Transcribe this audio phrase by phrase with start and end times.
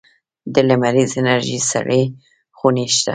[0.53, 2.01] د لمریزې انرژۍ سړې
[2.57, 3.09] خونې شته؟